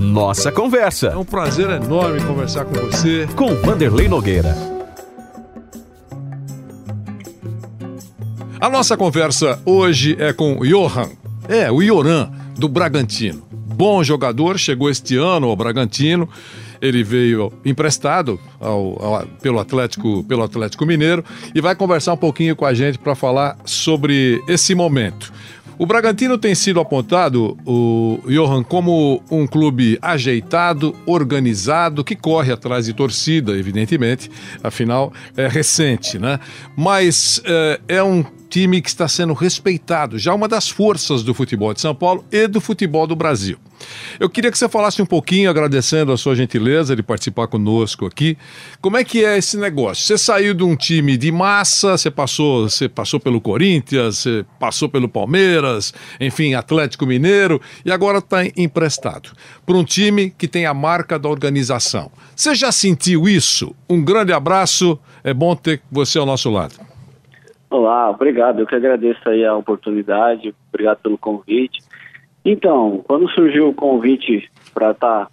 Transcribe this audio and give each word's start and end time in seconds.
Nossa 0.00 0.50
Conversa. 0.50 1.08
É 1.08 1.16
um 1.16 1.26
prazer 1.26 1.68
enorme 1.68 2.22
conversar 2.22 2.64
com 2.64 2.72
você. 2.72 3.28
Com 3.36 3.54
Vanderlei 3.56 4.08
Nogueira. 4.08 4.56
A 8.58 8.70
nossa 8.70 8.96
conversa 8.96 9.60
hoje 9.66 10.16
é 10.18 10.32
com 10.32 10.58
o 10.58 10.66
Johan. 10.66 11.10
É, 11.46 11.70
o 11.70 11.82
Ioran, 11.82 12.30
do 12.56 12.66
Bragantino. 12.66 13.42
Bom 13.52 14.02
jogador, 14.02 14.58
chegou 14.58 14.88
este 14.88 15.16
ano 15.16 15.48
ao 15.48 15.56
Bragantino 15.56 16.26
ele 16.80 17.04
veio 17.04 17.52
emprestado 17.64 18.40
ao, 18.58 19.02
ao, 19.02 19.26
pelo, 19.42 19.58
Atlético, 19.58 20.24
pelo 20.24 20.42
Atlético 20.42 20.86
Mineiro 20.86 21.24
e 21.54 21.60
vai 21.60 21.74
conversar 21.74 22.14
um 22.14 22.16
pouquinho 22.16 22.56
com 22.56 22.64
a 22.64 22.72
gente 22.72 22.98
para 22.98 23.14
falar 23.14 23.56
sobre 23.64 24.42
esse 24.48 24.74
momento. 24.74 25.32
O 25.80 25.86
Bragantino 25.86 26.36
tem 26.36 26.54
sido 26.54 26.78
apontado, 26.78 27.56
o 27.64 28.20
Johan, 28.26 28.62
como 28.62 29.22
um 29.30 29.46
clube 29.46 29.98
ajeitado, 30.02 30.94
organizado, 31.06 32.04
que 32.04 32.14
corre 32.14 32.52
atrás 32.52 32.84
de 32.84 32.92
torcida, 32.92 33.56
evidentemente, 33.56 34.30
afinal 34.62 35.10
é 35.34 35.48
recente, 35.48 36.18
né? 36.18 36.38
Mas 36.76 37.40
é, 37.46 37.80
é 37.88 38.02
um 38.02 38.22
time 38.50 38.82
que 38.82 38.88
está 38.88 39.06
sendo 39.06 39.32
respeitado, 39.32 40.18
já 40.18 40.34
uma 40.34 40.48
das 40.48 40.68
forças 40.68 41.22
do 41.22 41.32
futebol 41.32 41.72
de 41.72 41.80
São 41.80 41.94
Paulo 41.94 42.24
e 42.32 42.48
do 42.48 42.60
futebol 42.60 43.06
do 43.06 43.14
Brasil. 43.14 43.56
Eu 44.18 44.28
queria 44.28 44.50
que 44.50 44.58
você 44.58 44.68
falasse 44.68 45.00
um 45.00 45.06
pouquinho, 45.06 45.48
agradecendo 45.48 46.12
a 46.12 46.16
sua 46.16 46.34
gentileza 46.34 46.94
de 46.94 47.02
participar 47.02 47.46
conosco 47.46 48.04
aqui. 48.04 48.36
Como 48.80 48.96
é 48.96 49.04
que 49.04 49.24
é 49.24 49.38
esse 49.38 49.56
negócio? 49.56 50.04
Você 50.04 50.18
saiu 50.18 50.52
de 50.52 50.62
um 50.62 50.76
time 50.76 51.16
de 51.16 51.32
massa, 51.32 51.96
você 51.96 52.10
passou, 52.10 52.68
você 52.68 52.88
passou 52.88 53.20
pelo 53.20 53.40
Corinthians, 53.40 54.18
você 54.18 54.44
passou 54.58 54.88
pelo 54.88 55.08
Palmeiras, 55.08 55.94
enfim, 56.20 56.54
Atlético 56.54 57.06
Mineiro, 57.06 57.60
e 57.84 57.92
agora 57.92 58.18
está 58.18 58.44
emprestado 58.56 59.30
para 59.64 59.76
um 59.76 59.84
time 59.84 60.34
que 60.36 60.48
tem 60.48 60.66
a 60.66 60.74
marca 60.74 61.18
da 61.18 61.28
organização. 61.28 62.10
Você 62.34 62.54
já 62.54 62.72
sentiu 62.72 63.28
isso? 63.28 63.74
Um 63.88 64.02
grande 64.02 64.32
abraço, 64.32 64.98
é 65.22 65.32
bom 65.32 65.54
ter 65.54 65.80
você 65.90 66.18
ao 66.18 66.26
nosso 66.26 66.50
lado. 66.50 66.89
Olá, 67.70 68.10
obrigado. 68.10 68.58
Eu 68.58 68.66
que 68.66 68.74
agradeço 68.74 69.20
aí 69.28 69.44
a 69.44 69.54
oportunidade, 69.54 70.52
obrigado 70.68 70.98
pelo 70.98 71.16
convite. 71.16 71.78
Então, 72.44 73.04
quando 73.06 73.30
surgiu 73.30 73.68
o 73.68 73.74
convite 73.74 74.50
para 74.74 74.90
estar 74.90 75.26
tá, 75.26 75.30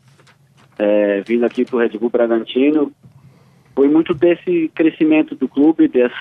é, 0.78 1.22
vindo 1.22 1.44
aqui 1.46 1.66
para 1.66 1.76
o 1.76 1.80
Red 1.80 1.98
Bull 1.98 2.12
Bragantino, 2.12 2.92
foi 3.74 3.88
muito 3.88 4.14
desse 4.14 4.70
crescimento 4.76 5.34
do 5.34 5.48
clube, 5.48 5.88
desse 5.88 6.16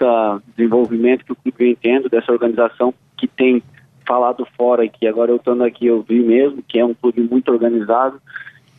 desenvolvimento 0.57 1.23
que 1.23 1.33
o 1.33 1.37
clube 1.37 1.59
vem 1.59 1.75
tendo, 1.75 2.09
dessa 2.09 2.33
organização 2.33 2.95
que 3.15 3.27
tem 3.27 3.63
falado 4.07 4.47
fora 4.57 4.87
e 4.87 4.89
que 4.89 5.07
agora 5.07 5.31
eu 5.31 5.37
estando 5.37 5.65
aqui 5.65 5.87
eu 5.87 6.01
vi 6.01 6.21
mesmo, 6.21 6.63
que 6.67 6.79
é 6.79 6.85
um 6.85 6.95
clube 6.95 7.21
muito 7.21 7.53
organizado. 7.53 8.19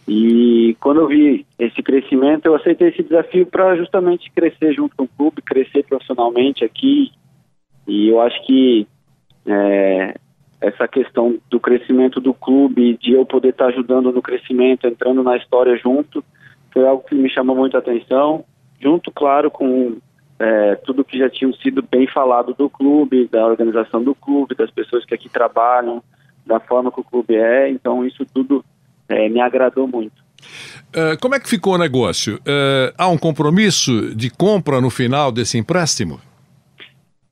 E 0.07 0.75
quando 0.79 1.01
eu 1.01 1.07
vi 1.07 1.45
esse 1.59 1.83
crescimento, 1.83 2.45
eu 2.45 2.55
aceitei 2.55 2.87
esse 2.87 3.03
desafio 3.03 3.45
para 3.45 3.75
justamente 3.75 4.31
crescer 4.31 4.73
junto 4.73 4.95
com 4.95 5.03
o 5.03 5.07
clube, 5.07 5.41
crescer 5.41 5.83
profissionalmente 5.83 6.63
aqui. 6.63 7.11
E 7.87 8.09
eu 8.09 8.21
acho 8.21 8.45
que 8.45 8.87
é, 9.45 10.15
essa 10.59 10.87
questão 10.87 11.37
do 11.49 11.59
crescimento 11.59 12.19
do 12.19 12.33
clube, 12.33 12.97
de 12.97 13.13
eu 13.13 13.25
poder 13.25 13.49
estar 13.49 13.67
ajudando 13.67 14.11
no 14.11 14.21
crescimento, 14.21 14.87
entrando 14.87 15.23
na 15.23 15.37
história 15.37 15.77
junto, 15.77 16.23
foi 16.71 16.87
algo 16.87 17.03
que 17.03 17.15
me 17.15 17.29
chamou 17.29 17.55
muita 17.55 17.77
atenção, 17.77 18.43
junto, 18.79 19.11
claro, 19.11 19.49
com 19.49 19.97
é, 20.39 20.75
tudo 20.75 21.03
que 21.03 21.17
já 21.17 21.29
tinha 21.29 21.51
sido 21.53 21.81
bem 21.81 22.07
falado 22.07 22.53
do 22.53 22.69
clube, 22.69 23.27
da 23.31 23.45
organização 23.45 24.03
do 24.03 24.13
clube, 24.13 24.55
das 24.55 24.69
pessoas 24.71 25.05
que 25.05 25.13
aqui 25.13 25.29
trabalham, 25.29 26.03
da 26.45 26.59
forma 26.59 26.91
que 26.91 26.99
o 26.99 27.03
clube 27.03 27.35
é, 27.35 27.69
então 27.69 28.05
isso 28.05 28.25
tudo 28.33 28.63
é, 29.07 29.29
me 29.29 29.41
agradou 29.41 29.87
muito. 29.87 30.27
Uh, 30.89 31.17
como 31.19 31.35
é 31.35 31.39
que 31.39 31.49
ficou 31.49 31.73
o 31.73 31.77
negócio? 31.77 32.35
Uh, 32.35 32.93
há 32.97 33.07
um 33.07 33.17
compromisso 33.17 34.15
de 34.15 34.29
compra 34.29 34.79
no 34.79 34.89
final 34.89 35.31
desse 35.31 35.57
empréstimo? 35.57 36.21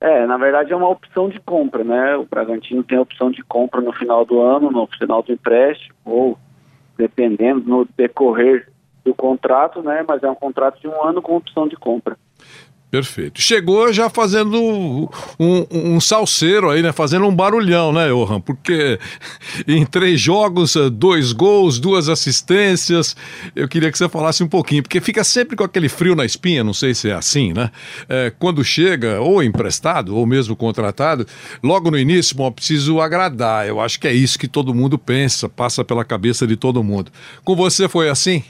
É, 0.00 0.26
na 0.26 0.36
verdade 0.36 0.72
é 0.72 0.76
uma 0.76 0.88
opção 0.88 1.28
de 1.28 1.40
compra, 1.40 1.82
né? 1.82 2.16
O 2.16 2.24
Bragantino 2.24 2.84
tem 2.84 2.98
a 2.98 3.02
opção 3.02 3.30
de 3.30 3.42
compra 3.42 3.80
no 3.80 3.92
final 3.92 4.24
do 4.24 4.40
ano, 4.40 4.70
no 4.70 4.86
final 4.86 5.22
do 5.22 5.32
empréstimo, 5.32 5.96
ou 6.04 6.38
dependendo 6.96 7.60
no 7.60 7.88
decorrer 7.96 8.70
do 9.04 9.14
contrato, 9.14 9.82
né? 9.82 10.04
Mas 10.06 10.22
é 10.22 10.28
um 10.28 10.34
contrato 10.34 10.80
de 10.80 10.88
um 10.88 11.02
ano 11.02 11.22
com 11.22 11.36
opção 11.36 11.66
de 11.66 11.76
compra. 11.76 12.16
Perfeito. 12.88 13.42
Chegou 13.42 13.92
já 13.92 14.08
fazendo 14.08 15.10
um, 15.40 15.66
um, 15.72 16.00
salseiro 16.00 16.70
aí, 16.70 16.82
né? 16.82 16.92
Fazendo 16.92 17.26
um 17.26 17.34
barulhão, 17.34 17.92
né, 17.92 18.08
Johan? 18.08 18.40
Porque 18.40 18.98
em 19.66 19.84
três 19.84 20.20
jogos, 20.20 20.76
eh, 20.76 20.88
dois 20.88 21.32
gols, 21.32 21.80
duas 21.80 22.08
assistências. 22.08 23.16
Eu 23.56 23.68
queria 23.68 23.90
que 23.90 23.98
você 23.98 24.08
falasse 24.08 24.42
um 24.44 24.48
pouquinho, 24.48 24.84
porque 24.84 25.00
fica 25.00 25.24
sempre 25.24 25.56
com 25.56 25.64
aquele 25.64 25.88
frio 25.88 26.14
na 26.14 26.24
espinha, 26.24 26.62
não 26.62 26.72
sei 26.72 26.94
se 26.94 27.10
é 27.10 27.12
assim, 27.12 27.52
né? 27.52 27.70
É, 28.08 28.32
quando 28.38 28.62
chega, 28.62 29.20
ou 29.20 29.42
emprestado, 29.42 30.16
ou 30.16 30.24
mesmo 30.24 30.54
contratado, 30.54 31.26
logo 31.64 31.90
no 31.90 31.98
início, 31.98 32.36
bom, 32.36 32.52
preciso 32.52 33.00
agradar. 33.00 33.66
Eu 33.66 33.80
acho 33.80 33.98
que 33.98 34.06
é 34.06 34.12
isso 34.12 34.38
que 34.38 34.46
todo 34.46 34.72
mundo 34.72 34.96
pensa, 34.96 35.48
passa 35.48 35.84
pela 35.84 36.04
cabeça 36.04 36.46
de 36.46 36.56
todo 36.56 36.84
mundo. 36.84 37.10
Com 37.44 37.56
você 37.56 37.88
foi 37.88 38.08
assim? 38.08 38.44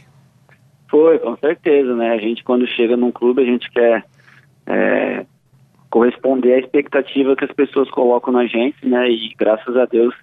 Foi, 0.90 1.18
com 1.18 1.36
certeza, 1.38 1.96
né? 1.96 2.10
A 2.10 2.18
gente, 2.18 2.44
quando 2.44 2.66
chega 2.68 2.98
num 2.98 3.10
clube, 3.10 3.42
a 3.42 3.46
gente 3.46 3.70
quer 3.70 4.04
é, 4.66 5.24
corresponder 5.90 6.54
à 6.54 6.58
expectativa 6.58 7.36
que 7.36 7.44
as 7.44 7.52
pessoas 7.52 7.90
colocam 7.90 8.32
na 8.32 8.46
gente, 8.46 8.86
né? 8.86 9.08
E 9.08 9.32
graças 9.38 9.76
a 9.76 9.84
Deus 9.86 10.14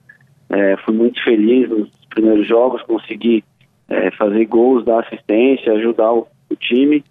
é, 0.49 0.77
fui 0.77 0.93
muito 0.93 1.23
feliz 1.23 1.69
nos 1.69 1.89
primeiros 2.09 2.47
jogos, 2.47 2.81
consegui 2.83 3.43
é, 3.89 4.11
fazer 4.11 4.45
gols, 4.45 4.85
dar 4.85 4.99
assistência, 4.99 5.73
ajudar 5.73 6.11
o, 6.11 6.27
o, 6.49 6.55
time 6.55 7.03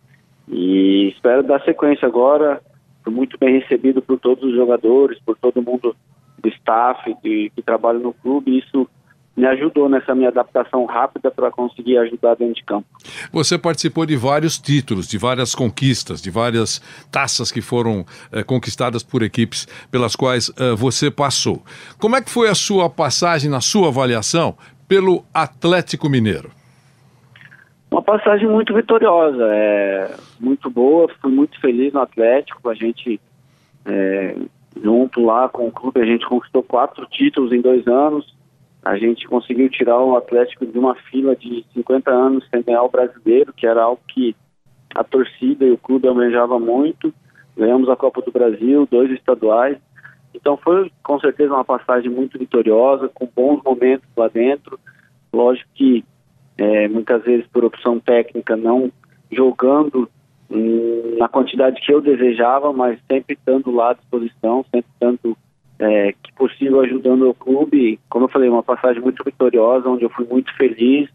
e 0.48 1.08
espero 1.08 1.42
dar 1.42 1.62
sequência 1.64 2.06
agora. 2.06 2.60
Fui 3.02 3.12
muito 3.12 3.36
bem 3.38 3.58
recebido 3.58 4.00
por 4.00 4.18
todos 4.18 4.44
os 4.44 4.54
jogadores, 4.54 5.18
por 5.24 5.36
todo 5.36 5.62
mundo 5.62 5.96
do 6.38 6.48
staff 6.50 7.14
de, 7.22 7.50
que 7.54 7.62
trabalha 7.62 7.98
no 7.98 8.12
clube. 8.12 8.58
Isso 8.58 8.88
me 9.36 9.46
ajudou 9.46 9.88
nessa 9.88 10.14
minha 10.14 10.28
adaptação 10.28 10.84
rápida 10.84 11.30
para 11.30 11.50
conseguir 11.50 11.96
ajudar 11.98 12.34
dentro 12.34 12.54
de 12.54 12.64
campo. 12.64 12.86
Você 13.32 13.56
participou 13.58 14.04
de 14.04 14.16
vários 14.16 14.58
títulos, 14.58 15.08
de 15.08 15.16
várias 15.16 15.54
conquistas, 15.54 16.20
de 16.20 16.30
várias 16.30 16.80
taças 17.10 17.50
que 17.50 17.62
foram 17.62 18.04
eh, 18.30 18.42
conquistadas 18.42 19.02
por 19.02 19.22
equipes 19.22 19.66
pelas 19.90 20.14
quais 20.14 20.52
eh, 20.58 20.74
você 20.74 21.10
passou. 21.10 21.62
Como 21.98 22.14
é 22.14 22.20
que 22.20 22.30
foi 22.30 22.48
a 22.48 22.54
sua 22.54 22.90
passagem, 22.90 23.50
na 23.50 23.60
sua 23.60 23.88
avaliação, 23.88 24.54
pelo 24.86 25.24
Atlético 25.32 26.10
Mineiro? 26.10 26.50
Uma 27.90 28.02
passagem 28.02 28.48
muito 28.48 28.74
vitoriosa, 28.74 29.44
é, 29.50 30.14
muito 30.40 30.70
boa, 30.70 31.10
fui 31.20 31.30
muito 31.30 31.60
feliz 31.60 31.92
no 31.92 32.00
Atlético, 32.00 32.70
a 32.70 32.74
gente 32.74 33.20
é, 33.84 34.34
junto 34.82 35.22
lá 35.24 35.48
com 35.48 35.66
o 35.68 35.72
clube, 35.72 36.00
a 36.00 36.04
gente 36.04 36.26
conquistou 36.26 36.62
quatro 36.62 37.06
títulos 37.06 37.52
em 37.52 37.60
dois 37.60 37.86
anos, 37.86 38.34
a 38.84 38.96
gente 38.96 39.26
conseguiu 39.28 39.70
tirar 39.70 39.98
o 40.00 40.16
Atlético 40.16 40.66
de 40.66 40.76
uma 40.76 40.94
fila 40.94 41.36
de 41.36 41.64
50 41.72 42.10
anos 42.10 42.46
sem 42.50 42.62
ganhar 42.62 42.82
o 42.82 42.90
brasileiro, 42.90 43.52
que 43.52 43.66
era 43.66 43.82
algo 43.82 44.00
que 44.08 44.34
a 44.94 45.04
torcida 45.04 45.64
e 45.64 45.70
o 45.70 45.78
clube 45.78 46.08
almejava 46.08 46.58
muito. 46.58 47.14
Ganhamos 47.56 47.88
a 47.88 47.96
Copa 47.96 48.20
do 48.22 48.32
Brasil, 48.32 48.88
dois 48.90 49.10
estaduais. 49.12 49.78
Então 50.34 50.56
foi 50.56 50.90
com 51.02 51.20
certeza 51.20 51.54
uma 51.54 51.64
passagem 51.64 52.10
muito 52.10 52.38
vitoriosa, 52.38 53.08
com 53.08 53.28
bons 53.34 53.62
momentos 53.62 54.08
lá 54.16 54.26
dentro. 54.28 54.78
Lógico 55.32 55.68
que 55.74 56.04
é, 56.58 56.88
muitas 56.88 57.22
vezes 57.22 57.46
por 57.48 57.64
opção 57.64 58.00
técnica 58.00 58.56
não 58.56 58.90
jogando 59.30 60.10
hum, 60.50 61.16
na 61.18 61.28
quantidade 61.28 61.80
que 61.80 61.92
eu 61.92 62.00
desejava, 62.00 62.72
mas 62.72 62.98
sempre 63.10 63.34
estando 63.34 63.70
lá 63.70 63.90
à 63.90 63.94
disposição, 63.94 64.64
sempre 64.64 64.90
estando 64.92 65.36
é, 65.82 66.12
que 66.22 66.32
possível 66.34 66.80
ajudando 66.80 67.28
o 67.28 67.34
clube. 67.34 67.98
Como 68.08 68.26
eu 68.26 68.28
falei, 68.28 68.48
uma 68.48 68.62
passagem 68.62 69.02
muito 69.02 69.22
vitoriosa, 69.24 69.88
onde 69.88 70.04
eu 70.04 70.10
fui 70.10 70.24
muito 70.24 70.54
feliz. 70.56 71.10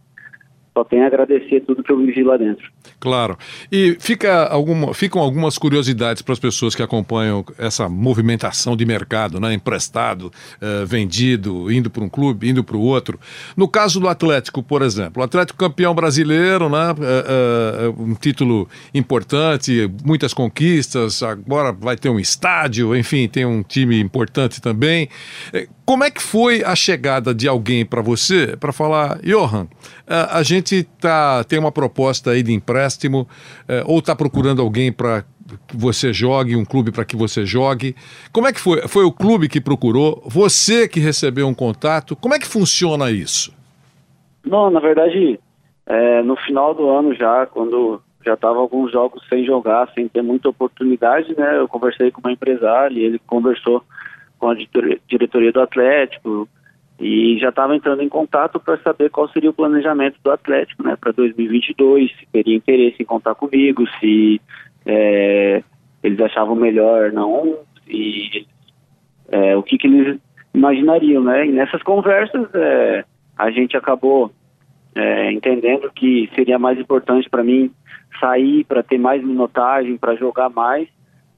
Só 0.78 0.84
tenho 0.84 1.04
a 1.04 1.08
agradecer 1.08 1.62
tudo 1.62 1.82
que 1.82 1.92
eu 1.92 1.98
vivi 1.98 2.24
lá 2.24 2.38
dentro. 2.38 2.70
Claro. 3.00 3.36
E 3.72 3.98
fica 4.00 4.46
alguma, 4.46 4.94
ficam 4.94 5.20
algumas 5.20 5.58
curiosidades 5.58 6.22
para 6.22 6.34
as 6.34 6.40
pessoas 6.40 6.76
que 6.76 6.84
acompanham 6.84 7.44
essa 7.58 7.90
movimentação 7.90 8.78
de 8.78 8.86
mercado, 8.86 9.40
né? 9.40 9.56
emprestado, 9.56 10.32
uh, 10.62 10.86
vendido, 10.86 11.72
indo 11.72 11.90
para 11.90 12.04
um 12.04 12.10
clube, 12.10 12.48
indo 12.48 12.64
para 12.64 12.78
o 12.78 12.82
outro. 12.82 13.20
No 13.56 13.68
caso 13.68 14.00
do 14.00 14.08
Atlético, 14.08 14.62
por 14.62 14.84
exemplo, 14.84 15.24
o 15.24 15.26
Atlético 15.26 15.58
campeão 15.58 15.96
brasileiro, 15.96 16.70
né? 16.70 16.92
Uh, 16.92 17.90
uh, 17.90 18.04
um 18.04 18.14
título 18.14 18.70
importante, 18.94 19.92
muitas 20.06 20.32
conquistas, 20.32 21.24
agora 21.24 21.72
vai 21.72 21.98
ter 21.98 22.10
um 22.10 22.20
estádio, 22.20 22.96
enfim, 22.96 23.28
tem 23.28 23.48
um 23.48 23.64
time 23.64 24.00
importante 24.00 24.62
também. 24.62 25.10
Como 25.88 26.04
é 26.04 26.12
que 26.12 26.22
foi 26.22 26.66
a 26.66 26.76
chegada 26.76 27.34
de 27.34 27.48
alguém 27.48 27.86
para 27.86 28.02
você 28.02 28.58
para 28.58 28.74
falar, 28.74 29.20
Johan, 29.24 29.70
a 30.06 30.44
gente 30.44 30.84
tá, 30.84 31.46
tem 31.46 31.58
uma 31.58 31.72
proposta 31.72 32.32
aí 32.32 32.44
de 32.44 32.52
empréstimo, 32.52 33.26
ou 33.86 34.00
está 34.00 34.14
procurando 34.14 34.62
alguém 34.62 34.92
para 34.92 35.24
que 35.66 35.78
você 35.78 36.12
jogue, 36.12 36.58
um 36.58 36.66
clube 36.66 36.92
para 36.92 37.06
que 37.06 37.16
você 37.16 37.46
jogue. 37.46 37.96
Como 38.34 38.46
é 38.48 38.52
que 38.52 38.60
foi? 38.60 38.86
Foi 38.90 39.06
o 39.06 39.14
clube 39.14 39.48
que 39.48 39.62
procurou? 39.62 40.22
Você 40.26 40.90
que 40.90 41.00
recebeu 41.00 41.48
um 41.48 41.54
contato? 41.54 42.18
Como 42.18 42.36
é 42.36 42.40
que 42.40 42.48
funciona 42.48 43.10
isso? 43.10 43.56
Não, 44.46 44.70
na 44.70 44.82
verdade, 44.82 45.40
é, 45.86 46.22
no 46.22 46.36
final 46.36 46.74
do 46.74 46.90
ano 46.90 47.16
já, 47.16 47.46
quando 47.46 48.02
já 48.26 48.34
estava 48.34 48.60
alguns 48.60 48.92
jogos 48.92 49.26
sem 49.30 49.46
jogar, 49.46 49.90
sem 49.94 50.10
ter 50.10 50.22
muita 50.22 50.50
oportunidade, 50.50 51.34
né? 51.38 51.58
Eu 51.58 51.68
conversei 51.70 52.12
com 52.12 52.20
uma 52.20 52.34
empresária 52.34 52.94
e 52.94 53.04
ele 53.04 53.22
conversou 53.26 53.82
com 54.40 54.50
a 54.50 54.56
diretoria 55.08 55.52
do 55.52 55.62
Atlético 55.62 56.48
e 57.00 57.38
já 57.40 57.50
estava 57.50 57.76
entrando 57.76 58.02
em 58.02 58.10
contato 58.10 58.60
para 58.60 58.78
saber 58.78 59.10
qual 59.10 59.30
seria 59.30 59.50
o 59.50 59.54
planejamento 59.54 60.18
do 60.24 60.32
Atlético, 60.32 60.84
né? 60.84 60.96
Para 60.96 61.12
2022, 61.12 62.12
se 62.12 62.26
teria 62.32 62.56
interesse 62.56 63.02
em 63.02 63.06
contar 63.06 63.36
comigo, 63.36 63.86
se 64.00 64.42
é, 64.86 65.64
eles 66.02 66.20
achavam 66.20 66.56
melhor 66.56 67.12
não 67.12 67.60
e 67.88 68.46
é, 69.30 69.56
o 69.56 69.62
que, 69.62 69.78
que 69.78 69.88
eles 69.88 70.20
imaginariam, 70.54 71.24
né? 71.24 71.46
E 71.46 71.52
nessas 71.52 71.84
conversas 71.84 72.48
é, 72.56 73.06
a 73.38 73.52
gente 73.52 73.78
acabou 73.78 74.32
é, 74.96 75.32
entendendo 75.32 75.92
que 75.94 76.30
seria 76.34 76.58
mais 76.58 76.80
importante 76.80 77.30
para 77.30 77.44
mim 77.44 77.72
sair 78.20 78.64
para 78.64 78.82
ter 78.82 78.98
mais 78.98 79.24
minutagem, 79.24 79.98
para 79.98 80.16
jogar 80.16 80.50
mais, 80.50 80.88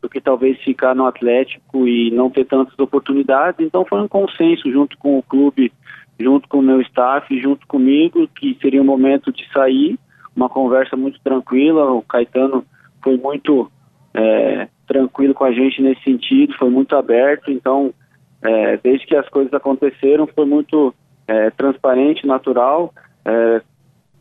do 0.02 0.10
que 0.10 0.22
talvez 0.22 0.58
ficar 0.62 0.96
no 0.96 1.06
Atlético 1.06 1.88
e 1.88 2.12
não 2.12 2.30
ter 2.30 2.46
tantas 2.46 2.78
oportunidades. 2.80 3.66
Então 3.66 3.86
foi 3.86 4.02
um 4.02 4.08
consenso 4.08 4.72
junto 4.72 4.98
com 4.98 5.18
o 5.18 5.24
clube, 5.24 5.72
junto 6.20 6.48
com 6.48 6.60
o 6.60 6.64
meu 6.64 6.82
staff, 6.82 7.40
junto 7.42 7.68
comigo, 7.68 8.28
que 8.28 8.58
seria 8.62 8.82
o 8.82 8.86
momento 8.86 9.32
de 9.32 9.48
sair, 9.52 10.00
uma 10.36 10.50
conversa 10.50 10.96
muito 10.96 11.20
tranquila. 11.22 11.92
O 11.92 12.02
Caetano 12.02 12.66
foi 13.04 13.18
muito 13.18 13.70
é, 14.14 14.68
tranquilo 14.88 15.34
com 15.34 15.44
a 15.44 15.52
gente 15.52 15.82
nesse 15.82 16.04
sentido, 16.04 16.58
foi 16.58 16.70
muito 16.70 16.96
aberto. 16.96 17.52
Então, 17.52 17.94
é, 18.42 18.78
desde 18.78 19.06
que 19.06 19.16
as 19.16 19.28
coisas 19.30 19.54
aconteceram, 19.54 20.28
foi 20.28 20.46
muito 20.46 20.94
é, 21.28 21.50
transparente, 21.52 22.26
natural. 22.26 22.94
É, 23.26 23.62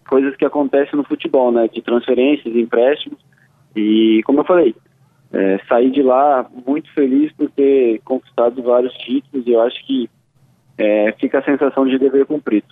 coisas 0.09 0.35
que 0.37 0.45
acontecem 0.45 0.97
no 0.97 1.05
futebol, 1.05 1.53
né? 1.53 1.69
De 1.69 1.83
transferências, 1.83 2.55
empréstimos. 2.57 3.19
E, 3.77 4.23
como 4.25 4.41
eu 4.41 4.45
falei, 4.45 4.75
é, 5.33 5.61
saí 5.69 5.91
de 5.91 6.03
lá 6.03 6.49
muito 6.67 6.93
feliz 6.93 7.33
por 7.33 7.51
ter 7.51 8.01
conquistado 8.05 8.63
vários 8.63 8.93
títulos 8.95 9.47
e 9.47 9.53
eu 9.53 9.61
acho 9.61 9.87
que 9.87 10.09
é, 10.79 11.13
fica 11.21 11.41
a 11.41 11.45
sensação 11.45 11.85
de 11.87 11.99
dever 11.99 12.25
cumprido. 12.25 12.67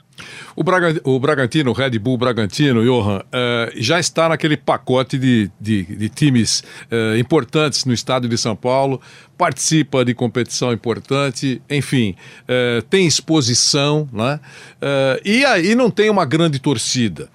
O, 0.55 0.62
Braga, 0.62 1.00
o 1.03 1.19
Bragantino, 1.19 1.73
o 1.73 1.75
Red 1.75 1.99
Bull 1.99 2.17
Bragantino, 2.17 2.85
Johan, 2.85 3.20
é, 3.32 3.73
já 3.76 3.99
está 3.99 4.29
naquele 4.29 4.56
pacote 4.56 5.19
de, 5.19 5.50
de, 5.61 5.82
de 5.82 6.08
times 6.08 6.62
é, 6.88 7.19
importantes 7.19 7.85
no 7.85 7.93
estado 7.93 8.29
de 8.29 8.38
São 8.38 8.55
Paulo, 8.55 9.00
participa 9.37 10.05
de 10.05 10.14
competição 10.14 10.73
importante, 10.73 11.61
enfim, 11.69 12.14
é, 12.47 12.81
tem 12.88 13.06
exposição, 13.06 14.09
né? 14.12 14.38
É, 14.81 15.20
e 15.25 15.44
aí 15.44 15.75
não 15.75 15.91
tem 15.91 16.09
uma 16.09 16.25
grande 16.25 16.61
torcida. 16.61 17.29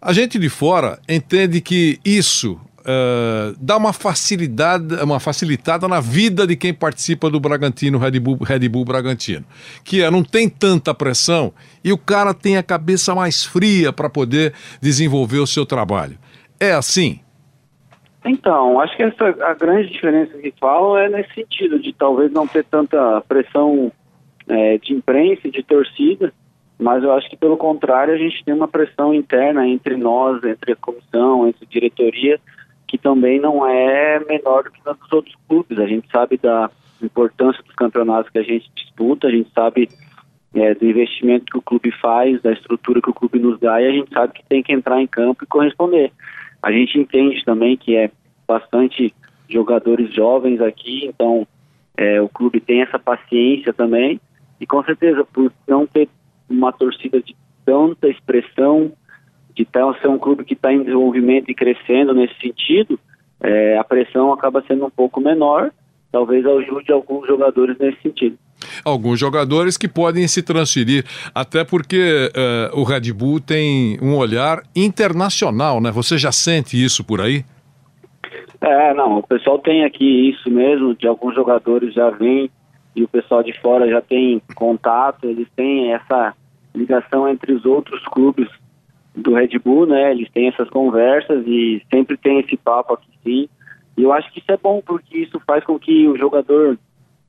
A 0.00 0.12
gente 0.12 0.38
de 0.38 0.48
fora 0.48 0.98
entende 1.08 1.60
que 1.60 1.98
isso 2.04 2.60
uh, 2.82 3.56
dá 3.60 3.76
uma 3.76 3.92
facilidade, 3.92 4.94
uma 5.02 5.18
facilitada 5.18 5.88
na 5.88 6.00
vida 6.00 6.46
de 6.46 6.56
quem 6.56 6.74
participa 6.74 7.30
do 7.30 7.40
Bragantino, 7.40 7.98
Red 7.98 8.20
Bull, 8.20 8.38
Red 8.42 8.68
Bull 8.68 8.84
Bragantino. 8.84 9.44
Que 9.84 10.02
é, 10.02 10.10
não 10.10 10.22
tem 10.22 10.48
tanta 10.48 10.94
pressão 10.94 11.52
e 11.84 11.92
o 11.92 11.98
cara 11.98 12.34
tem 12.34 12.56
a 12.56 12.62
cabeça 12.62 13.14
mais 13.14 13.44
fria 13.44 13.92
para 13.92 14.10
poder 14.10 14.52
desenvolver 14.80 15.38
o 15.38 15.46
seu 15.46 15.64
trabalho. 15.64 16.18
É 16.60 16.72
assim? 16.72 17.20
Então, 18.24 18.80
acho 18.80 18.96
que 18.96 19.02
essa, 19.02 19.24
a 19.44 19.54
grande 19.54 19.90
diferença 19.90 20.38
que 20.38 20.54
falam 20.60 20.96
é 20.96 21.08
nesse 21.08 21.34
sentido, 21.34 21.80
de 21.80 21.92
talvez 21.92 22.30
não 22.30 22.46
ter 22.46 22.64
tanta 22.64 23.20
pressão 23.22 23.90
é, 24.48 24.78
de 24.78 24.92
imprensa, 24.92 25.50
de 25.50 25.62
torcida, 25.62 26.32
mas 26.78 27.02
eu 27.02 27.12
acho 27.12 27.28
que 27.28 27.36
pelo 27.36 27.56
contrário 27.56 28.14
a 28.14 28.18
gente 28.18 28.44
tem 28.44 28.54
uma 28.54 28.68
pressão 28.68 29.14
interna 29.14 29.66
entre 29.66 29.96
nós, 29.96 30.42
entre 30.44 30.72
a 30.72 30.76
comissão, 30.76 31.48
entre 31.48 31.64
a 31.64 31.72
diretoria, 31.72 32.40
que 32.92 32.98
também 32.98 33.40
não 33.40 33.66
é 33.66 34.22
menor 34.28 34.64
do 34.64 34.70
que 34.70 34.80
nos 34.84 35.10
outros 35.10 35.34
clubes. 35.48 35.78
A 35.78 35.86
gente 35.86 36.06
sabe 36.12 36.36
da 36.36 36.70
importância 37.02 37.62
dos 37.62 37.74
campeonatos 37.74 38.30
que 38.30 38.38
a 38.38 38.42
gente 38.42 38.70
disputa, 38.74 39.28
a 39.28 39.30
gente 39.30 39.50
sabe 39.54 39.88
é, 40.54 40.74
do 40.74 40.84
investimento 40.84 41.46
que 41.46 41.56
o 41.56 41.62
clube 41.62 41.90
faz, 41.90 42.42
da 42.42 42.52
estrutura 42.52 43.00
que 43.00 43.08
o 43.08 43.14
clube 43.14 43.38
nos 43.38 43.58
dá 43.58 43.80
e 43.80 43.86
a 43.86 43.92
gente 43.92 44.12
sabe 44.12 44.34
que 44.34 44.44
tem 44.46 44.62
que 44.62 44.74
entrar 44.74 45.00
em 45.00 45.06
campo 45.06 45.42
e 45.42 45.46
corresponder. 45.46 46.12
A 46.62 46.70
gente 46.70 46.98
entende 46.98 47.42
também 47.46 47.78
que 47.78 47.96
é 47.96 48.10
bastante 48.46 49.14
jogadores 49.48 50.14
jovens 50.14 50.60
aqui, 50.60 51.06
então 51.06 51.46
é, 51.96 52.20
o 52.20 52.28
clube 52.28 52.60
tem 52.60 52.82
essa 52.82 52.98
paciência 52.98 53.72
também 53.72 54.20
e 54.60 54.66
com 54.66 54.84
certeza 54.84 55.24
por 55.24 55.50
não 55.66 55.86
ter 55.86 56.10
uma 56.46 56.70
torcida 56.74 57.22
de 57.22 57.34
tanta 57.64 58.06
expressão 58.10 58.92
de 59.54 59.64
tal 59.64 59.94
ser 59.96 60.08
um 60.08 60.18
clube 60.18 60.44
que 60.44 60.54
está 60.54 60.72
em 60.72 60.82
desenvolvimento 60.82 61.50
e 61.50 61.54
crescendo 61.54 62.14
nesse 62.14 62.34
sentido, 62.40 62.98
é, 63.40 63.76
a 63.76 63.84
pressão 63.84 64.32
acaba 64.32 64.62
sendo 64.66 64.86
um 64.86 64.90
pouco 64.90 65.20
menor, 65.20 65.70
talvez 66.10 66.46
ajude 66.46 66.92
alguns 66.92 67.26
jogadores 67.26 67.76
nesse 67.78 68.00
sentido. 68.00 68.38
Alguns 68.84 69.18
jogadores 69.18 69.76
que 69.76 69.88
podem 69.88 70.28
se 70.28 70.42
transferir, 70.42 71.04
até 71.34 71.64
porque 71.64 72.30
uh, 72.74 72.80
o 72.80 72.84
Red 72.84 73.12
Bull 73.12 73.40
tem 73.40 73.98
um 74.00 74.16
olhar 74.16 74.62
internacional, 74.76 75.80
né? 75.80 75.90
Você 75.90 76.16
já 76.16 76.30
sente 76.30 76.82
isso 76.82 77.02
por 77.02 77.20
aí? 77.20 77.44
É, 78.60 78.94
não, 78.94 79.18
o 79.18 79.26
pessoal 79.26 79.58
tem 79.58 79.84
aqui 79.84 80.30
isso 80.30 80.48
mesmo, 80.48 80.94
de 80.94 81.08
alguns 81.08 81.34
jogadores 81.34 81.92
já 81.92 82.10
vêm 82.10 82.48
e 82.94 83.02
o 83.02 83.08
pessoal 83.08 83.42
de 83.42 83.52
fora 83.60 83.88
já 83.88 84.00
tem 84.00 84.40
contato, 84.54 85.24
eles 85.24 85.48
têm 85.56 85.92
essa 85.92 86.34
ligação 86.72 87.28
entre 87.28 87.52
os 87.52 87.64
outros 87.64 88.04
clubes 88.06 88.48
do 89.14 89.34
Red 89.34 89.58
Bull, 89.64 89.86
né? 89.86 90.10
Eles 90.10 90.30
têm 90.30 90.48
essas 90.48 90.68
conversas 90.70 91.44
e 91.46 91.82
sempre 91.92 92.16
tem 92.16 92.40
esse 92.40 92.56
papo 92.56 92.94
aqui 92.94 93.08
sim. 93.22 93.48
E 93.96 94.02
eu 94.02 94.12
acho 94.12 94.32
que 94.32 94.38
isso 94.38 94.50
é 94.50 94.56
bom 94.56 94.82
porque 94.84 95.18
isso 95.18 95.40
faz 95.46 95.64
com 95.64 95.78
que 95.78 96.08
o 96.08 96.16
jogador 96.16 96.78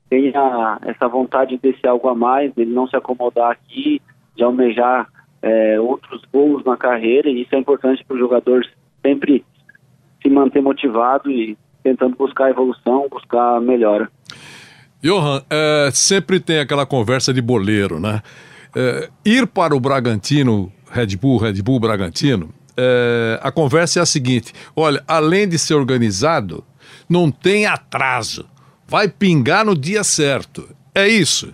tenha 0.08 0.78
essa 0.82 1.08
vontade 1.08 1.56
de 1.56 1.72
descer 1.72 1.88
algo 1.88 2.08
a 2.08 2.14
mais, 2.14 2.52
ele 2.56 2.72
não 2.72 2.86
se 2.86 2.96
acomodar 2.96 3.50
aqui, 3.50 4.00
de 4.36 4.42
almejar 4.42 5.08
é, 5.42 5.78
outros 5.78 6.22
voos 6.32 6.64
na 6.64 6.76
carreira. 6.76 7.28
E 7.28 7.42
isso 7.42 7.54
é 7.54 7.58
importante 7.58 8.04
para 8.04 8.16
o 8.16 8.18
jogador 8.18 8.64
sempre 9.04 9.44
se 10.22 10.30
manter 10.30 10.62
motivado 10.62 11.30
e 11.30 11.56
tentando 11.82 12.16
buscar 12.16 12.50
evolução, 12.50 13.06
buscar 13.10 13.60
melhora. 13.60 14.08
Johan, 15.02 15.42
é, 15.50 15.90
sempre 15.92 16.40
tem 16.40 16.60
aquela 16.60 16.86
conversa 16.86 17.32
de 17.34 17.42
boleiro, 17.42 18.00
né? 18.00 18.22
É, 18.74 19.10
ir 19.24 19.46
para 19.46 19.76
o 19.76 19.80
Bragantino 19.80 20.72
Red 20.94 21.16
Bull, 21.16 21.38
Red 21.38 21.60
Bull 21.60 21.80
Bragantino, 21.80 22.50
é, 22.76 23.40
a 23.42 23.50
conversa 23.50 23.98
é 23.98 24.02
a 24.02 24.06
seguinte: 24.06 24.52
olha, 24.76 25.02
além 25.08 25.48
de 25.48 25.58
ser 25.58 25.74
organizado, 25.74 26.64
não 27.10 27.32
tem 27.32 27.66
atraso. 27.66 28.48
Vai 28.86 29.08
pingar 29.08 29.64
no 29.64 29.76
dia 29.76 30.04
certo. 30.04 30.68
É 30.94 31.08
isso. 31.08 31.52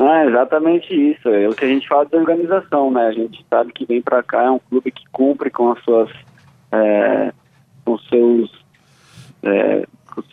é 0.00 0.24
exatamente 0.28 0.94
isso. 0.94 1.28
É 1.28 1.46
o 1.46 1.54
que 1.54 1.66
a 1.66 1.68
gente 1.68 1.86
fala 1.86 2.06
de 2.06 2.16
organização, 2.16 2.90
né? 2.90 3.08
A 3.08 3.12
gente 3.12 3.44
sabe 3.50 3.70
que 3.74 3.84
vem 3.84 4.00
para 4.00 4.22
cá 4.22 4.44
é 4.44 4.50
um 4.50 4.58
clube 4.58 4.90
que 4.90 5.04
cumpre 5.12 5.50
com 5.50 5.72
as 5.72 5.82
suas, 5.84 6.10
é, 6.72 7.32
com 7.84 7.98
seus, 7.98 8.50
é, 9.42 9.86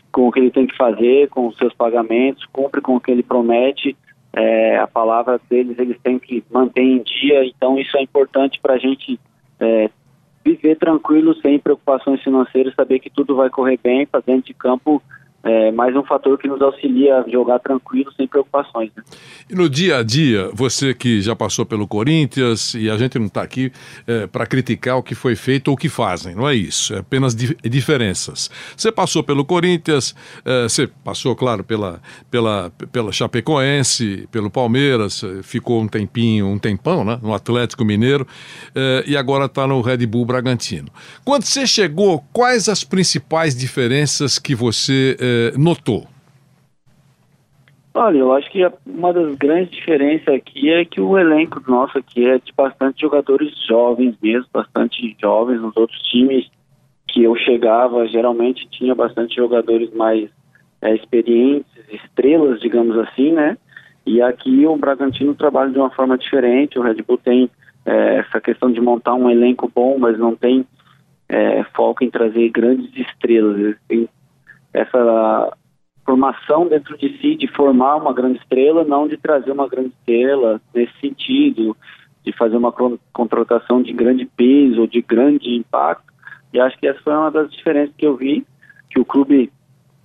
com 0.09 0.29
o 0.29 0.31
que 0.31 0.39
ele 0.39 0.51
tem 0.51 0.67
que 0.67 0.77
fazer, 0.77 1.27
com 1.27 1.47
os 1.49 1.57
seus 1.57 1.73
pagamentos, 1.73 2.45
cumpre 2.53 2.79
com 2.79 2.95
o 2.95 3.01
que 3.01 3.11
ele 3.11 3.23
promete 3.23 3.97
é, 4.39 4.77
a 4.77 4.87
palavra 4.87 5.39
deles 5.49 5.77
eles 5.77 5.99
têm 6.01 6.17
que 6.17 6.41
manter 6.49 6.81
em 6.81 7.03
dia, 7.03 7.43
então 7.45 7.77
isso 7.77 7.97
é 7.97 8.01
importante 8.01 8.57
para 8.61 8.75
a 8.75 8.77
gente 8.77 9.19
é, 9.59 9.89
viver 10.45 10.77
tranquilo, 10.77 11.35
sem 11.41 11.59
preocupações 11.59 12.23
financeiras, 12.23 12.73
saber 12.73 12.99
que 12.99 13.09
tudo 13.09 13.35
vai 13.35 13.49
correr 13.49 13.77
bem, 13.83 14.05
fazendo 14.05 14.43
de 14.43 14.53
campo 14.53 15.03
é 15.49 15.71
mais 15.71 15.95
um 15.95 16.03
fator 16.03 16.37
que 16.37 16.47
nos 16.47 16.61
auxilia 16.61 17.17
a 17.17 17.29
jogar 17.29 17.59
tranquilo, 17.59 18.11
sem 18.13 18.27
preocupações. 18.27 18.91
Né? 18.95 19.03
E 19.49 19.55
no 19.55 19.67
dia 19.67 19.97
a 19.97 20.03
dia, 20.03 20.49
você 20.53 20.93
que 20.93 21.21
já 21.21 21.35
passou 21.35 21.65
pelo 21.65 21.87
Corinthians, 21.87 22.75
e 22.75 22.89
a 22.89 22.97
gente 22.97 23.17
não 23.17 23.25
está 23.25 23.41
aqui 23.41 23.71
é, 24.05 24.27
para 24.27 24.45
criticar 24.45 24.97
o 24.97 25.03
que 25.03 25.15
foi 25.15 25.35
feito 25.35 25.69
ou 25.69 25.73
o 25.73 25.77
que 25.77 25.89
fazem, 25.89 26.35
não 26.35 26.47
é 26.47 26.53
isso, 26.53 26.93
é 26.93 26.99
apenas 26.99 27.33
di 27.33 27.57
diferenças. 27.63 28.51
Você 28.77 28.91
passou 28.91 29.23
pelo 29.23 29.43
Corinthians, 29.43 30.15
é, 30.45 30.63
você 30.63 30.87
passou, 31.03 31.35
claro, 31.35 31.63
pela, 31.63 31.99
pela, 32.29 32.71
pela 32.91 33.11
Chapecoense, 33.11 34.27
pelo 34.31 34.51
Palmeiras, 34.51 35.23
ficou 35.41 35.81
um 35.81 35.87
tempinho, 35.87 36.47
um 36.47 36.59
tempão, 36.59 37.03
né, 37.03 37.19
no 37.23 37.33
Atlético 37.33 37.83
Mineiro, 37.83 38.27
é, 38.75 39.03
e 39.07 39.17
agora 39.17 39.45
está 39.45 39.65
no 39.65 39.81
Red 39.81 40.05
Bull 40.05 40.25
Bragantino. 40.25 40.89
Quando 41.25 41.43
você 41.43 41.65
chegou, 41.65 42.23
quais 42.31 42.69
as 42.69 42.83
principais 42.83 43.55
diferenças 43.55 44.37
que 44.37 44.53
você 44.53 45.17
é, 45.39 45.57
notou? 45.57 46.05
Olha, 47.93 48.17
eu 48.17 48.31
acho 48.33 48.49
que 48.51 48.59
uma 48.85 49.11
das 49.11 49.35
grandes 49.35 49.71
diferenças 49.71 50.27
aqui 50.27 50.69
é 50.71 50.85
que 50.85 51.01
o 51.01 51.17
elenco 51.17 51.61
nosso 51.67 51.97
aqui 51.97 52.25
é 52.25 52.37
de 52.37 52.53
bastante 52.55 53.01
jogadores 53.01 53.51
jovens 53.67 54.15
mesmo, 54.21 54.47
bastante 54.53 55.15
jovens. 55.19 55.59
Nos 55.59 55.75
outros 55.75 55.99
times 56.03 56.49
que 57.07 57.23
eu 57.23 57.35
chegava, 57.35 58.07
geralmente 58.07 58.67
tinha 58.69 58.93
bastante 58.93 59.35
jogadores 59.35 59.91
mais 59.93 60.29
é, 60.81 60.95
experientes, 60.95 61.71
estrelas, 61.91 62.59
digamos 62.61 62.97
assim, 62.97 63.31
né? 63.31 63.57
E 64.05 64.21
aqui 64.21 64.65
o 64.65 64.77
Bragantino 64.77 65.35
trabalha 65.35 65.71
de 65.71 65.77
uma 65.77 65.89
forma 65.89 66.17
diferente. 66.17 66.79
O 66.79 66.81
Red 66.81 67.01
Bull 67.05 67.17
tem 67.17 67.49
é, 67.85 68.17
essa 68.17 68.39
questão 68.39 68.71
de 68.71 68.79
montar 68.79 69.15
um 69.15 69.29
elenco 69.29 69.69
bom, 69.73 69.97
mas 69.97 70.17
não 70.17 70.35
tem 70.35 70.65
é, 71.27 71.63
foco 71.75 72.03
em 72.03 72.09
trazer 72.09 72.49
grandes 72.49 72.95
estrelas. 72.95 73.75
Tem 73.87 74.07
essa 74.79 75.57
formação 76.05 76.67
dentro 76.67 76.97
de 76.97 77.17
si 77.19 77.35
de 77.35 77.47
formar 77.47 77.97
uma 77.97 78.13
grande 78.13 78.39
estrela, 78.39 78.83
não 78.83 79.07
de 79.07 79.17
trazer 79.17 79.51
uma 79.51 79.67
grande 79.67 79.89
estrela 79.89 80.59
nesse 80.73 80.93
sentido, 80.99 81.77
de 82.23 82.31
fazer 82.33 82.57
uma 82.57 82.73
contratação 83.13 83.81
de 83.81 83.93
grande 83.93 84.25
peso, 84.25 84.87
de 84.87 85.01
grande 85.01 85.55
impacto. 85.55 86.11
E 86.51 86.59
acho 86.59 86.77
que 86.79 86.87
essa 86.87 86.99
foi 87.01 87.13
uma 87.13 87.29
das 87.29 87.51
diferenças 87.51 87.95
que 87.95 88.05
eu 88.05 88.15
vi, 88.15 88.45
que 88.89 88.99
o 88.99 89.05
clube 89.05 89.51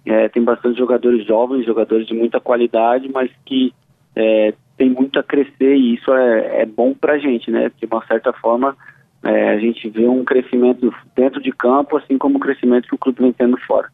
é, 0.05 0.29
tem 0.29 0.43
bastante 0.43 0.79
jogadores 0.79 1.27
jovens, 1.27 1.65
jogadores 1.65 2.07
de 2.07 2.15
muita 2.15 2.39
qualidade, 2.39 3.11
mas 3.13 3.31
que 3.47 3.73
é, 4.15 4.53
tem 4.77 4.91
muito 4.91 5.19
a 5.19 5.23
crescer 5.23 5.75
e 5.75 5.95
isso 5.95 6.13
é, 6.13 6.63
é 6.63 6.67
bom 6.67 6.93
para 6.95 7.15
a 7.15 7.19
gente, 7.19 7.51
né? 7.51 7.71
De 7.81 7.87
uma 7.87 8.05
certa 8.07 8.33
forma, 8.33 8.77
é, 9.25 9.51
a 9.51 9.59
gente 9.59 9.89
vê 9.89 10.07
um 10.07 10.25
crescimento 10.25 10.93
dentro 11.17 11.43
de 11.43 11.51
campo, 11.53 11.97
assim 11.97 12.19
como 12.19 12.37
o 12.37 12.41
crescimento 12.41 12.89
que 12.89 12.95
o 12.95 12.99
clube 12.99 13.23
vem 13.23 13.33
tendo 13.33 13.57
fora. 13.59 13.89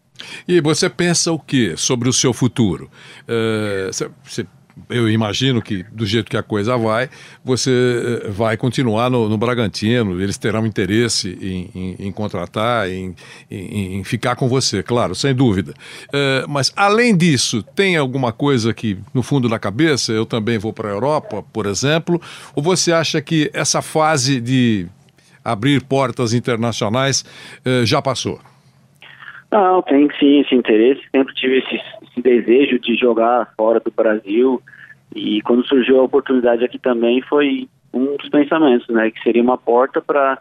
E 0.47 0.61
você 0.61 0.91
pensa 0.91 1.33
o 1.33 1.39
que 1.39 1.77
sobre 1.77 2.09
o 2.09 2.13
seu 2.13 2.33
futuro? 2.33 2.91
Uh, 3.23 3.93
você 4.23 4.47
eu 4.89 5.09
imagino 5.09 5.61
que 5.61 5.83
do 5.93 6.07
jeito 6.07 6.31
que 6.31 6.37
a 6.37 6.43
coisa 6.43 6.77
vai, 6.77 7.11
você 7.45 8.23
eh, 8.25 8.31
vai 8.31 8.57
continuar 8.57 9.11
no, 9.11 9.29
no 9.29 9.37
Bragantino, 9.37 10.21
eles 10.21 10.39
terão 10.39 10.67
interesse 10.67 11.37
em, 11.41 11.71
em, 11.75 12.07
em 12.07 12.13
contratar, 12.13 12.89
em, 12.89 13.15
em, 13.51 14.03
ficar 14.05 14.37
com 14.37 14.49
você, 14.49 14.83
claro, 14.83 15.15
sem 15.15 15.35
dúvida. 15.35 15.75
É, 16.13 16.45
mas 16.49 16.73
além 16.77 17.17
disso, 17.17 17.63
tem 17.63 17.97
alguma 17.97 18.33
coisa 18.33 18.73
que 18.73 18.99
no 19.13 19.23
fundo 19.23 19.49
da 19.49 19.59
cabeça, 19.59 20.13
eu 20.13 20.25
também 20.25 20.59
vou 20.59 20.73
para 20.73 20.89
a 20.89 20.93
Europa, 20.93 21.43
por 21.53 21.67
exemplo, 21.67 22.21
ou 22.55 22.63
você 22.63 22.93
acha 22.93 23.21
que 23.21 23.51
essa 23.53 23.83
fase 23.83 24.41
de 24.41 24.87
abrir 25.45 25.83
portas 25.83 26.33
internacionais 26.33 27.25
é, 27.65 27.85
já 27.85 28.01
passou? 28.01 28.39
Não, 29.51 29.83
tem 29.83 30.09
sim 30.19 30.41
esse 30.41 30.55
interesse, 30.55 31.03
sempre 31.11 31.35
tive 31.35 31.59
esse, 31.59 31.75
esse 31.75 32.23
desejo 32.23 32.79
de 32.79 32.95
jogar 32.95 33.53
fora 33.57 33.81
do 33.81 33.91
Brasil, 33.91 34.63
e 35.15 35.43
quando 35.43 35.67
surgiu 35.67 36.01
a 36.01 36.05
oportunidade 36.05 36.65
aqui 36.65 36.79
também 36.79 37.21
foi 37.23 37.69
um 37.93 38.17
dos 38.17 38.29
pensamentos, 38.29 38.87
né, 38.89 39.11
que 39.11 39.21
seria 39.23 39.43
uma 39.43 39.59
porta 39.59 40.01
para 40.01 40.39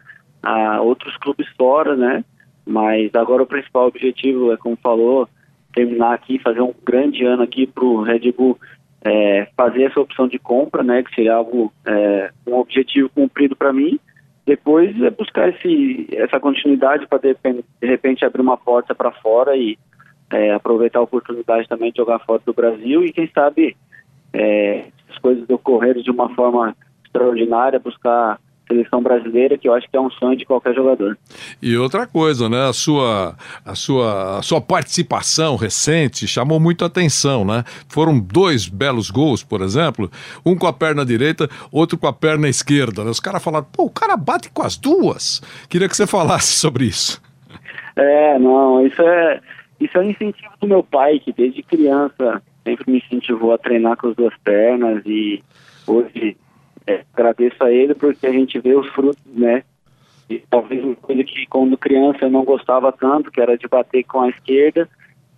outros 0.81 1.17
clubes 1.17 1.47
fora, 1.57 1.95
né? 1.95 2.23
Mas 2.65 3.13
agora 3.15 3.41
o 3.41 3.47
principal 3.47 3.87
objetivo 3.87 4.51
é, 4.51 4.57
como 4.57 4.77
falou, 4.77 5.27
terminar 5.73 6.13
aqui, 6.13 6.37
fazer 6.39 6.61
um 6.61 6.73
grande 6.85 7.25
ano 7.25 7.41
aqui 7.41 7.65
para 7.65 7.83
o 7.83 8.03
Red 8.03 8.31
Bull 8.31 8.59
é, 9.03 9.47
fazer 9.57 9.83
essa 9.83 9.99
opção 9.99 10.27
de 10.27 10.37
compra, 10.37 10.83
né? 10.83 11.01
Que 11.01 11.15
seria 11.15 11.33
algo 11.33 11.73
é, 11.85 12.31
um 12.45 12.55
objetivo 12.55 13.09
cumprido 13.09 13.55
para 13.55 13.73
mim. 13.73 13.99
Depois 14.49 14.99
é 15.03 15.11
buscar 15.11 15.49
esse, 15.49 16.07
essa 16.11 16.39
continuidade 16.39 17.05
para 17.05 17.19
de, 17.19 17.35
de 17.43 17.87
repente 17.87 18.25
abrir 18.25 18.41
uma 18.41 18.57
porta 18.57 18.95
para 18.95 19.11
fora 19.11 19.55
e 19.55 19.77
é, 20.31 20.51
aproveitar 20.51 20.97
a 20.97 21.03
oportunidade 21.03 21.67
também 21.67 21.91
de 21.91 21.97
jogar 21.97 22.17
fora 22.25 22.41
do 22.43 22.51
Brasil 22.51 23.05
e 23.05 23.13
quem 23.13 23.29
sabe 23.31 23.77
é, 24.33 24.85
as 25.07 25.19
coisas 25.19 25.47
ocorreram 25.51 26.01
de 26.01 26.09
uma 26.09 26.33
forma 26.33 26.75
extraordinária, 27.05 27.77
buscar 27.77 28.39
seleção 28.69 29.01
brasileira, 29.01 29.57
que 29.57 29.67
eu 29.67 29.73
acho 29.73 29.89
que 29.89 29.97
é 29.97 29.99
um 29.99 30.11
sonho 30.11 30.37
de 30.37 30.45
qualquer 30.45 30.75
jogador. 30.75 31.17
E 31.61 31.75
outra 31.75 32.05
coisa, 32.05 32.47
né? 32.47 32.69
A 32.69 32.73
sua, 32.73 33.35
a 33.65 33.75
sua, 33.75 34.37
a 34.37 34.41
sua 34.41 34.61
participação 34.61 35.55
recente 35.55 36.27
chamou 36.27 36.59
muito 36.59 36.83
a 36.83 36.87
atenção, 36.87 37.43
né? 37.43 37.63
Foram 37.89 38.19
dois 38.19 38.67
belos 38.67 39.09
gols, 39.09 39.43
por 39.43 39.61
exemplo, 39.61 40.09
um 40.45 40.55
com 40.55 40.67
a 40.67 40.73
perna 40.73 41.05
direita, 41.05 41.49
outro 41.71 41.97
com 41.97 42.07
a 42.07 42.13
perna 42.13 42.47
esquerda. 42.47 43.03
Né? 43.03 43.09
Os 43.09 43.19
caras 43.19 43.43
falaram, 43.43 43.65
pô, 43.71 43.85
o 43.85 43.89
cara 43.89 44.15
bate 44.15 44.51
com 44.51 44.61
as 44.61 44.77
duas. 44.77 45.41
Queria 45.67 45.89
que 45.89 45.97
você 45.97 46.05
falasse 46.07 46.53
sobre 46.53 46.85
isso. 46.85 47.21
É, 47.95 48.37
não, 48.39 48.85
isso 48.85 49.01
é 49.01 49.41
isso 49.79 49.97
é 49.97 50.01
um 50.01 50.09
incentivo 50.09 50.51
do 50.59 50.67
meu 50.67 50.83
pai, 50.83 51.19
que 51.19 51.31
desde 51.31 51.63
criança 51.63 52.41
sempre 52.65 52.91
me 52.91 52.97
incentivou 52.97 53.53
a 53.53 53.57
treinar 53.57 53.95
com 53.97 54.09
as 54.09 54.15
duas 54.15 54.33
pernas 54.43 55.01
e 55.05 55.41
hoje 55.87 56.35
é, 56.87 57.03
agradeço 57.13 57.63
a 57.63 57.71
ele 57.71 57.93
porque 57.93 58.27
a 58.27 58.31
gente 58.31 58.59
vê 58.59 58.75
os 58.75 58.87
frutos, 58.89 59.21
né? 59.25 59.63
E 60.29 60.39
talvez 60.49 60.83
uma 60.83 60.95
coisa 60.95 61.23
que 61.23 61.45
quando 61.47 61.77
criança 61.77 62.25
eu 62.25 62.29
não 62.29 62.43
gostava 62.43 62.91
tanto, 62.91 63.31
que 63.31 63.41
era 63.41 63.57
de 63.57 63.67
bater 63.67 64.03
com 64.03 64.21
a 64.21 64.29
esquerda, 64.29 64.87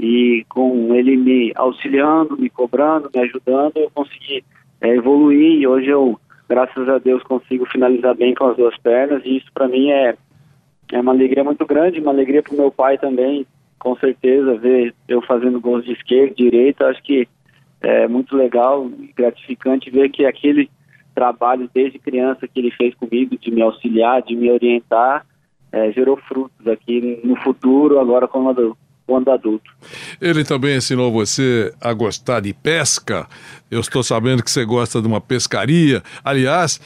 e 0.02 0.44
com 0.50 0.96
ele 0.96 1.16
me 1.16 1.52
auxiliando, 1.56 2.36
me 2.36 2.50
cobrando, 2.50 3.12
me 3.14 3.22
ajudando, 3.22 3.78
eu 3.78 3.92
consegui 3.94 4.44
é, 4.82 4.90
evoluir 4.90 5.60
e 5.60 5.68
hoje 5.68 5.90
eu, 5.90 6.20
graças 6.50 6.90
a 6.90 6.98
Deus, 6.98 7.22
consigo 7.22 7.68
finalizar 7.68 8.16
bem 8.16 8.34
com 8.34 8.48
as 8.48 8.58
duas 8.58 8.76
pernas 8.80 9.22
e 9.24 9.38
isso 9.38 9.52
para 9.54 9.68
mim 9.68 9.92
é, 9.92 10.16
é 10.92 11.00
uma 11.00 11.12
alegria 11.12 11.44
muito 11.44 11.68
grande, 11.68 12.00
uma 12.00 12.12
alegria 12.12 12.42
para 12.42 12.54
o 12.56 12.58
meu 12.58 12.72
pai 12.72 12.98
também, 12.98 13.46
com 13.78 13.96
certeza, 13.96 14.58
ver 14.58 14.92
eu 15.08 15.22
fazendo 15.22 15.62
gols 15.62 15.86
de 15.86 15.92
esquerda, 15.92 16.34
direita, 16.34 16.88
acho 16.88 17.04
que 17.04 17.28
é 17.82 18.08
muito 18.08 18.36
legal 18.36 18.90
e 19.00 19.14
gratificante 19.16 19.92
ver 19.92 20.10
que 20.10 20.26
aquele 20.26 20.68
trabalho 21.14 21.70
desde 21.74 22.00
criança 22.00 22.48
que 22.48 22.60
ele 22.60 22.72
fez 22.72 22.94
comigo, 22.96 23.38
de 23.38 23.52
me 23.52 23.62
auxiliar, 23.62 24.22
de 24.22 24.36
me 24.36 24.52
orientar, 24.52 25.26
é, 25.72 25.92
gerou 25.92 26.18
frutos 26.28 26.68
aqui 26.68 27.22
no 27.24 27.36
futuro, 27.38 28.00
agora 28.00 28.28
quando, 28.28 28.78
quando 29.08 29.32
adulto. 29.32 29.72
Ele 30.22 30.44
também 30.44 30.78
ensinou 30.78 31.12
você 31.12 31.74
a 31.82 31.94
gostar 31.94 32.42
de 32.42 32.54
pesca. 32.54 33.28
Eu 33.70 33.80
estou 33.80 34.04
sabendo 34.04 34.44
que 34.44 34.52
você 34.52 34.66
gosta 34.66 35.02
de 35.02 35.08
uma 35.08 35.22
pescaria. 35.22 36.04
Aliás, 36.24 36.80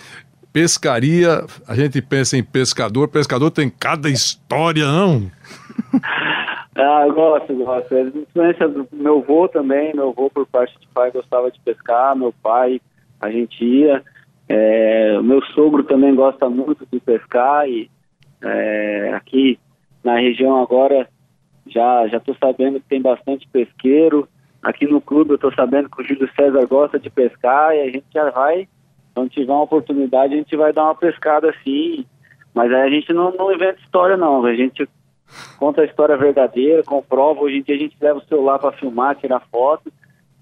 pescaria, 0.54 1.46
a 1.68 1.76
gente 1.76 2.02
pensa 2.02 2.38
em 2.38 2.44
pescador, 2.44 3.08
pescador 3.08 3.52
tem 3.52 3.70
cada 3.70 4.10
história, 4.10 4.86
não? 4.86 5.30
Ah, 6.78 7.06
eu 7.08 7.14
gosto, 7.14 7.56
gosto. 7.56 7.96
É 7.96 8.02
influência 8.02 8.68
do 8.68 8.86
meu 8.92 9.20
avô 9.20 9.48
também, 9.48 9.96
meu 9.96 10.10
avô 10.10 10.30
por 10.30 10.46
parte 10.46 10.78
de 10.78 10.88
pai 10.94 11.10
gostava 11.10 11.50
de 11.50 11.58
pescar, 11.62 12.16
meu 12.18 12.34
pai, 12.44 12.82
a 13.22 13.32
gente 13.32 13.64
ia. 13.64 14.04
É, 14.48 15.20
meu 15.22 15.44
sogro 15.46 15.84
também 15.84 16.14
gosta 16.14 16.48
muito 16.50 16.88
de 16.92 17.00
pescar 17.00 17.68
e 17.68 17.90
é, 18.42 19.14
aqui 19.16 19.60
na 20.04 20.20
região 20.20 20.62
agora 20.62 21.10
já 21.68 22.08
já 22.08 22.18
estou 22.18 22.36
sabendo 22.40 22.80
que 22.80 22.88
tem 22.88 23.02
bastante 23.02 23.48
pesqueiro. 23.48 24.28
Aqui 24.62 24.86
no 24.86 25.02
clube 25.02 25.32
eu 25.32 25.36
estou 25.36 25.54
sabendo 25.54 25.90
que 25.90 26.02
o 26.02 26.06
Júlio 26.06 26.30
César 26.36 26.66
gosta 26.68 27.00
de 27.00 27.10
pescar 27.10 27.76
e 27.76 27.82
a 27.82 27.86
gente 27.92 28.06
já 28.14 28.30
vai, 28.30 28.68
quando 29.14 29.30
tiver 29.30 29.52
uma 29.52 29.64
oportunidade, 29.64 30.34
a 30.34 30.38
gente 30.38 30.56
vai 30.56 30.72
dar 30.72 30.86
uma 30.86 30.96
pescada 30.96 31.50
assim. 31.50 32.06
Mas 32.54 32.72
aí 32.72 32.82
a 32.82 32.90
gente 32.90 33.12
não, 33.14 33.32
não 33.32 33.52
inventa 33.52 33.82
história 33.82 34.16
não, 34.16 34.46
a 34.46 34.56
gente 34.56 34.88
conta 35.58 35.82
a 35.82 35.86
história 35.86 36.16
verdadeira, 36.16 36.84
comprova. 36.84 37.42
Hoje 37.42 37.58
em 37.58 37.62
dia 37.64 37.76
a 37.76 37.80
gente 37.80 37.98
leva 38.00 38.20
o 38.20 38.26
celular 38.26 38.60
para 38.60 38.72
filmar, 38.74 39.16
tirar 39.16 39.42
foto. 39.52 39.92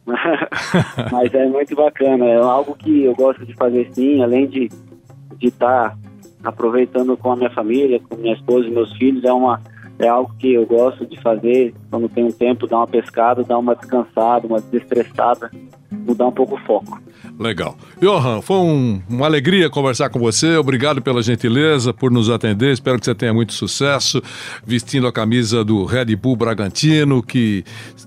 Mas 1.12 1.34
é 1.34 1.46
muito 1.46 1.76
bacana, 1.76 2.26
é 2.26 2.38
algo 2.38 2.76
que 2.76 3.04
eu 3.04 3.16
gosto 3.16 3.46
de 3.46 3.54
fazer 3.54 3.90
sim, 3.94 4.22
além 4.22 4.48
de 4.48 4.70
estar 5.42 5.92
tá 5.92 5.98
aproveitando 6.44 7.16
com 7.16 7.32
a 7.32 7.36
minha 7.36 7.50
família, 7.50 8.00
com 8.00 8.16
minha 8.16 8.34
esposa 8.34 8.68
e 8.68 8.72
meus 8.72 8.92
filhos, 8.98 9.24
é 9.24 9.32
uma 9.32 9.62
é 10.00 10.08
algo 10.08 10.34
que 10.40 10.54
eu 10.54 10.66
gosto 10.66 11.06
de 11.06 11.20
fazer 11.22 11.74
quando 11.90 12.10
tenho 12.10 12.34
tempo, 12.34 12.68
dar 12.68 12.78
uma 12.78 12.88
pescada, 12.88 13.44
dar 13.44 13.60
uma 13.60 13.76
descansada, 13.76 14.48
uma 14.48 14.60
desestressada, 14.60 15.52
mudar 15.92 16.28
um 16.28 16.32
pouco 16.32 16.56
o 16.56 16.60
foco. 16.66 17.00
Legal. 17.44 17.76
Johan, 18.00 18.42
foi 18.42 18.56
um, 18.56 19.02
uma 19.10 19.26
alegria 19.26 19.70
conversar 19.70 20.10
com 20.10 20.18
você. 20.18 20.56
Obrigado 20.56 21.02
pela 21.02 21.22
gentileza, 21.22 21.94
por 21.94 22.10
nos 22.10 22.30
atender. 22.30 22.72
Espero 22.72 22.98
que 22.98 23.04
você 23.04 23.14
tenha 23.14 23.34
muito 23.34 23.52
sucesso 23.52 24.22
vestindo 24.66 25.06
a 25.08 25.12
camisa 25.12 25.64
do 25.64 25.84
Red 25.84 26.16
Bull 26.16 26.38
Bragantino. 26.38 27.22
Que 27.22 27.66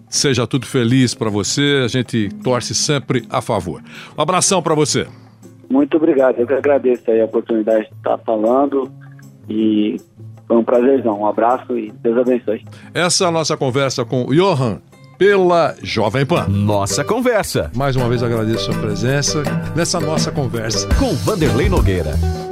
seja 0.08 0.46
tudo 0.46 0.64
feliz 0.64 1.14
para 1.14 1.28
você. 1.28 1.82
A 1.84 1.88
gente 1.88 2.30
torce 2.42 2.74
sempre 2.74 3.24
a 3.28 3.42
favor. 3.42 3.82
Um 4.16 4.22
abração 4.22 4.62
para 4.62 4.74
você. 4.74 5.06
Muito 5.68 5.98
obrigado. 5.98 6.38
Eu 6.38 6.46
que 6.46 6.54
agradeço 6.54 7.10
aí 7.10 7.20
a 7.20 7.26
oportunidade 7.26 7.90
de 7.90 7.94
estar 7.94 8.16
falando 8.18 8.90
e 9.50 9.96
foi 10.48 10.56
um 10.56 10.64
prazerzão. 10.64 11.20
Um 11.20 11.26
abraço 11.26 11.76
e 11.76 11.92
Deus 12.02 12.16
abençoe. 12.16 12.64
Essa 12.94 13.24
é 13.24 13.28
a 13.28 13.30
nossa 13.30 13.56
conversa 13.56 14.04
com 14.04 14.24
o 14.24 14.34
Johan 14.34 14.80
pela 15.18 15.74
Jovem 15.82 16.24
Pan. 16.24 16.46
Nossa 16.48 17.04
conversa. 17.04 17.70
Mais 17.74 17.96
uma 17.96 18.08
vez 18.08 18.22
agradeço 18.22 18.70
a 18.70 18.72
sua 18.72 18.82
presença 18.82 19.42
nessa 19.74 20.00
nossa 20.00 20.30
conversa 20.30 20.88
com 20.98 21.14
Vanderlei 21.14 21.68
Nogueira. 21.68 22.45